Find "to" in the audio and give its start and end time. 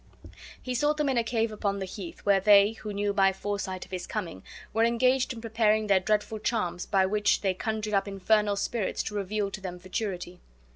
9.03-9.13, 9.51-9.61